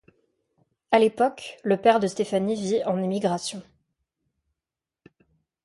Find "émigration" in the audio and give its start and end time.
3.03-3.61